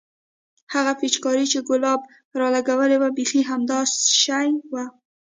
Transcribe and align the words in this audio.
هغه 0.73 0.91
پيچکارۍ 0.99 1.45
چې 1.53 1.59
ګلاب 1.67 2.01
رالګولې 2.41 2.97
وه 3.01 3.09
بيخي 3.17 3.41
همدا 3.49 3.79
شى 4.23 4.49
وه. 4.71 4.85